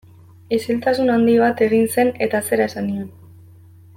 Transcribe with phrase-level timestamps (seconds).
[0.55, 3.07] Isiltasun handi bat egin zen eta zera esan nion.